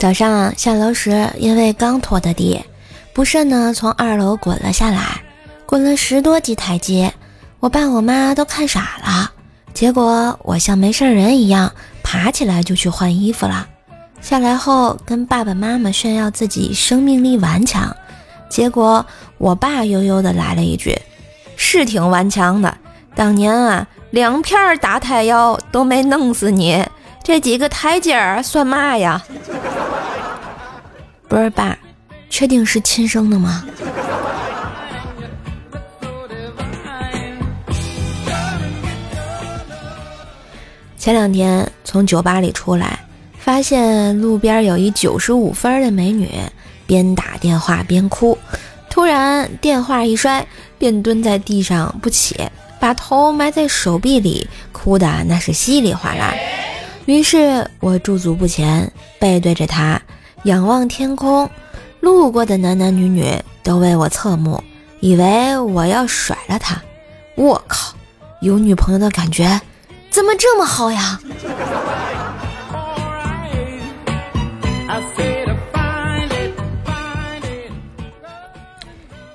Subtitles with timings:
[0.00, 2.64] 早上下楼时，因为刚拖的地，
[3.12, 5.20] 不慎呢从二楼滚了下来，
[5.66, 7.12] 滚了十多级台阶，
[7.60, 9.30] 我爸我妈都看傻了。
[9.74, 11.70] 结果我像没事人一样
[12.02, 13.68] 爬起来就去换衣服了。
[14.22, 17.94] 下来后跟爸爸妈妈炫耀自己生命力顽强，
[18.48, 19.04] 结果
[19.36, 20.98] 我爸悠悠的来了一句
[21.58, 22.74] ：“是挺顽强的，
[23.14, 26.82] 当年啊两片打胎药都没弄死你。”
[27.22, 29.22] 这几个台阶儿算嘛呀？
[31.30, 31.78] 不是爸，
[32.28, 33.64] 确定是亲生的吗？
[40.98, 42.98] 前两天从酒吧里出来，
[43.38, 46.28] 发现路边有一九十五分的美女，
[46.84, 48.36] 边打电话边哭，
[48.90, 50.44] 突然电话一摔，
[50.78, 52.36] 便蹲在地上不起，
[52.80, 56.34] 把头埋在手臂里，哭的那是稀里哗啦。
[57.06, 60.02] 于是我驻足不前，背对着他，
[60.44, 61.48] 仰望天空。
[62.00, 64.62] 路过的男男女女都为我侧目，
[65.00, 66.80] 以为我要甩了他。
[67.34, 67.94] 我靠，
[68.40, 69.60] 有女朋友的感觉
[70.10, 71.20] 怎么这么好呀？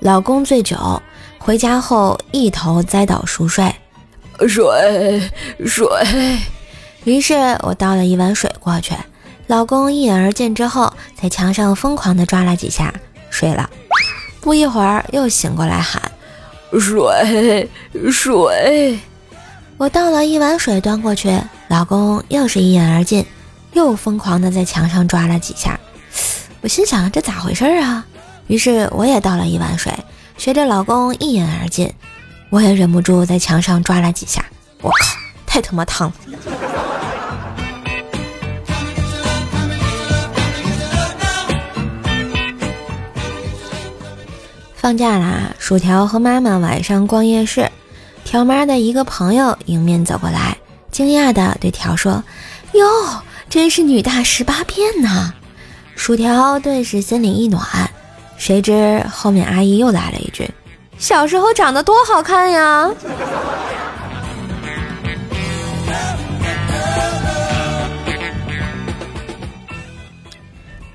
[0.00, 1.00] 老公醉酒
[1.38, 3.72] 回家后，一头栽倒熟睡。
[4.48, 5.30] 水
[5.64, 5.86] 水。
[7.04, 8.94] 于是我倒了一碗水过去，
[9.46, 12.92] 老公一眼而见之后，在墙上疯狂地抓了几下，
[13.30, 13.70] 睡了。
[14.40, 16.02] 不一会儿又醒过来喊
[16.78, 17.68] ：“水
[18.10, 18.98] 水！”
[19.78, 23.24] 我倒了一碗水端过去，老公又是一眼而尽，
[23.72, 25.78] 又疯狂地在墙上抓了几下。
[26.60, 28.04] 我心想这咋回事啊？
[28.46, 29.92] 于是我也倒了一碗水，
[30.38, 31.92] 学着老公一饮而尽，
[32.50, 34.44] 我也忍不住在墙上抓了几下。
[34.80, 36.14] 我靠，太他妈烫了！
[44.86, 45.52] 放假啦！
[45.58, 47.68] 薯条和妈妈晚上逛夜市，
[48.22, 50.58] 条妈的一个朋友迎面走过来，
[50.92, 52.22] 惊讶的对条说
[52.70, 52.86] ：“哟，
[53.50, 55.34] 真是女大十八变呐！”
[55.96, 57.90] 薯条顿时心里一暖，
[58.36, 60.48] 谁知后面阿姨又来了一句
[60.98, 62.88] ：“小时候长得多好看呀！”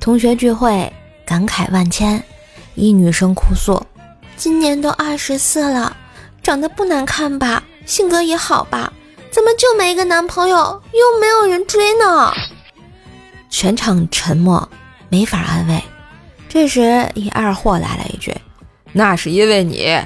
[0.00, 0.92] 同学聚会，
[1.24, 2.20] 感慨万千。
[2.76, 3.82] 一女生哭诉
[4.36, 5.96] ：“今年都二十四了，
[6.42, 7.62] 长得不难看吧？
[7.86, 8.92] 性格也好吧？
[9.30, 12.32] 怎么就没个男朋友，又没有人追呢？”
[13.48, 14.68] 全场沉默，
[15.08, 15.82] 没法安慰。
[16.48, 18.34] 这时，一二货来了一句
[18.92, 19.98] ：“那是因为你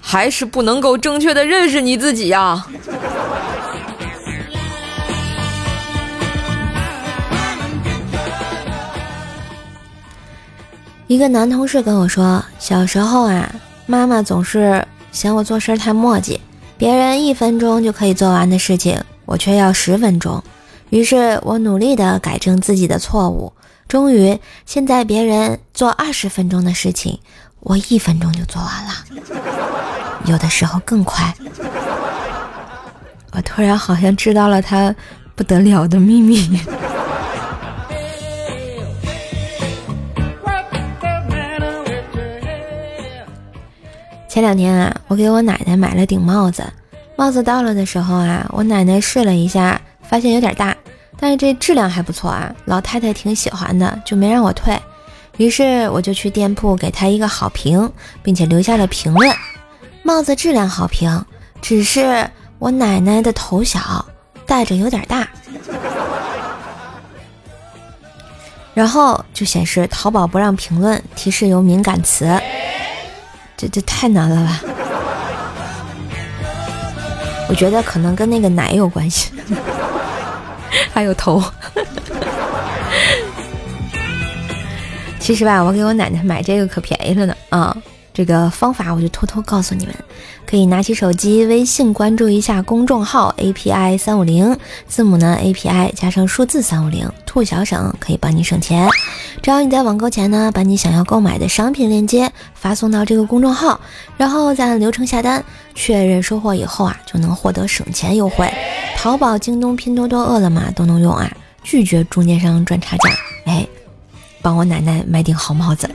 [0.00, 2.66] 还是不能够正确的认识你自己呀。”
[11.08, 13.50] 一个男同事跟我说，小时候啊，
[13.86, 16.38] 妈妈总是嫌我做事太磨叽，
[16.76, 20.44] 别人一分钟就可以做完的事情，我却要十分钟。
[20.90, 23.50] 于是我努力的改正自己的错误，
[23.88, 27.18] 终于现在别人做二十分钟的事情，
[27.60, 28.92] 我一分钟就做完了，
[30.26, 31.34] 有的时候更快。
[33.32, 34.94] 我突然好像知道了他
[35.34, 36.60] 不得了的秘密。
[44.38, 46.62] 前两天啊，我给我奶奶买了顶帽子，
[47.16, 50.76] 帽子到了的时候啊，我奶奶试了一下，发现有点大，
[51.18, 54.80] 但是这质量还不错啊，老太太挺喜欢的，就没让我退。
[55.38, 59.28] 于是我就去店铺给她一个好评，并且留下了评论：
[60.04, 61.24] 帽子质量好评，
[61.60, 62.24] 只是
[62.60, 64.06] 我奶奶的头小，
[64.46, 65.26] 戴着有点大。
[68.72, 72.40] 然后就显示淘宝不让评论，提示有敏感词。
[73.58, 74.60] 这这太难了吧！
[77.48, 79.32] 我觉得可能跟那个奶有关系，
[80.94, 81.42] 还有头。
[85.18, 87.76] 其实吧，我给我奶奶买这个可便宜了呢啊。
[88.18, 89.94] 这个方法我就偷偷告诉你们，
[90.44, 98.88] 可以拿起手机微信关注一下公众号 API 三五零，字母呢 API 加上数字三五零，兔小省可以帮你省钱。
[99.40, 103.80] 只要你在网购前呢，把你想要购买的商品链接发送到这个公众号，
[104.16, 105.44] 然后再按流程下单，
[105.76, 108.52] 确认收货以后啊，就能获得省钱优惠。
[108.96, 111.32] 淘宝、京东、拼多多、饿了么都能用啊，
[111.62, 113.10] 拒绝中间商赚差价。
[113.44, 113.64] 哎，
[114.42, 115.88] 帮我奶奶买顶好帽子。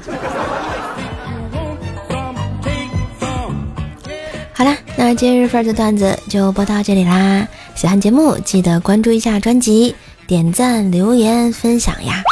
[4.63, 7.45] 好啦，那今日份的段子就播到这里啦。
[7.75, 9.93] 喜欢节目记得关注一下专辑，
[10.25, 12.23] 点赞、留言、分享呀。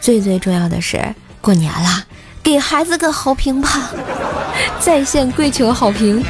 [0.00, 2.06] 最最重要的是，过年了，
[2.42, 3.90] 给孩子个好评吧，
[4.80, 6.24] 在线跪求好评。